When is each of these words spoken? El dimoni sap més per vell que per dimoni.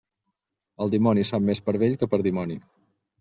El 0.85 0.93
dimoni 0.95 1.25
sap 1.31 1.45
més 1.49 1.61
per 1.67 1.75
vell 1.83 1.93
que 2.05 2.09
per 2.15 2.21
dimoni. 2.29 2.59